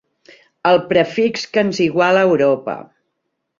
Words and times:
El 0.69 0.81
prefix 0.93 1.45
que 1.57 1.65
ens 1.65 1.83
iguala 1.89 2.25
a 2.25 2.33
Europa. 2.33 2.79